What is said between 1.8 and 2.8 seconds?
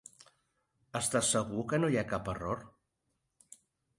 no hi ha cap error?